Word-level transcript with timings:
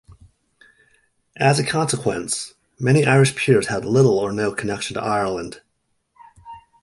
As 1.37 1.59
a 1.59 1.63
consequence, 1.63 2.55
many 2.79 3.05
Irish 3.05 3.35
peers 3.35 3.67
had 3.67 3.85
little 3.85 4.17
or 4.17 4.31
no 4.31 4.51
connection 4.51 4.95
to 4.95 5.03
Ireland. 5.03 5.61